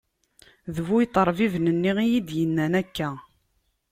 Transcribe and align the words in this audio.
D 0.75 0.77
bu 0.85 0.95
iṭerbiben-nni 1.03 1.91
i 2.03 2.05
yi-d-yennan 2.11 2.73
akka. 2.81 3.09